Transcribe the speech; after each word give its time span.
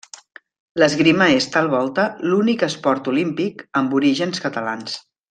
L'esgrima 0.83 1.27
és, 1.33 1.47
tal 1.57 1.69
volta, 1.75 2.05
l'únic 2.31 2.63
esport 2.71 3.11
olímpic 3.15 3.63
amb 3.83 3.95
orígens 4.01 4.43
catalans. 4.49 4.97